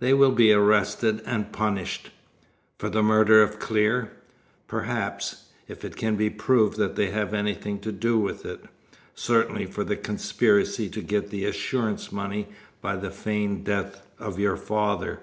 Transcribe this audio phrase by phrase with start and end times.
[0.00, 2.08] They will be arrested and punished."
[2.78, 4.10] "For the murder of Clear?"
[4.68, 8.64] "Perhaps, if it can be proved that they have anything to do with it;
[9.14, 12.48] certainly for the conspiracy to get the assurance money
[12.80, 15.20] by the feigned death of your father."